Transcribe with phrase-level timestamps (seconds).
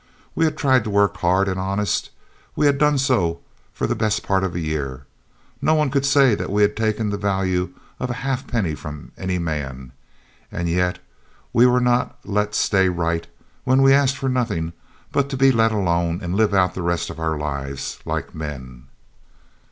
[0.33, 2.09] We had tried to work hard and honest.
[2.55, 5.05] We had done so for best part of a year.
[5.61, 9.91] No one could say we had taken the value of a halfpenny from any man.
[10.51, 10.97] And yet
[11.53, 13.27] we were not let stay right
[13.63, 14.73] when we asked for nothing
[15.11, 18.87] but to be let alone and live out the rest of our lives like men.